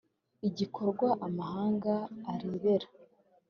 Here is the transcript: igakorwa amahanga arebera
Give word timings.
igakorwa 0.47 1.07
amahanga 1.27 1.93
arebera 2.31 2.87